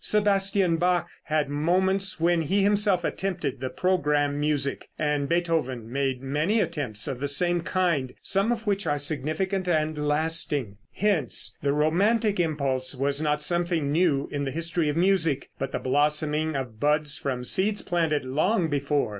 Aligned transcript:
Sebastian 0.03 0.77
Bach 0.77 1.07
had 1.25 1.47
moments 1.47 2.19
when 2.19 2.41
he 2.41 2.63
himself 2.63 3.03
attempted 3.03 3.59
the 3.59 3.69
programme 3.69 4.39
music; 4.39 4.89
and 4.97 5.29
Beethoven 5.29 5.91
made 5.93 6.23
many 6.23 6.59
attempts 6.59 7.07
of 7.07 7.19
the 7.19 7.27
same 7.27 7.61
kind, 7.61 8.11
some 8.19 8.51
of 8.51 8.65
which 8.65 8.87
are 8.87 8.97
significant 8.97 9.67
and 9.67 10.07
lasting. 10.07 10.77
Hence 10.91 11.55
the 11.61 11.71
romantic 11.71 12.39
impulse 12.39 12.95
was 12.95 13.21
not 13.21 13.43
something 13.43 13.91
new 13.91 14.27
in 14.31 14.43
the 14.43 14.49
history 14.49 14.89
of 14.89 14.97
music, 14.97 15.51
but 15.59 15.71
the 15.71 15.77
blossoming 15.77 16.55
of 16.55 16.79
buds 16.79 17.19
from 17.19 17.43
seeds 17.43 17.83
planted 17.83 18.25
long 18.25 18.69
before. 18.69 19.09